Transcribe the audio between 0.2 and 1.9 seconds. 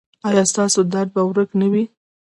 ایا ستاسو درد به ورک نه وي؟